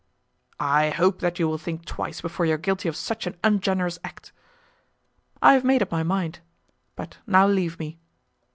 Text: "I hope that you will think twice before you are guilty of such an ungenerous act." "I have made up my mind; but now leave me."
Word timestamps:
"I 0.59 0.89
hope 0.89 1.19
that 1.19 1.37
you 1.37 1.47
will 1.47 1.59
think 1.59 1.85
twice 1.85 2.21
before 2.21 2.47
you 2.47 2.55
are 2.55 2.57
guilty 2.57 2.89
of 2.89 2.95
such 2.95 3.27
an 3.27 3.37
ungenerous 3.43 3.99
act." 4.03 4.31
"I 5.43 5.53
have 5.53 5.63
made 5.63 5.83
up 5.83 5.91
my 5.91 6.01
mind; 6.01 6.39
but 6.95 7.19
now 7.27 7.45
leave 7.45 7.77
me." 7.77 7.99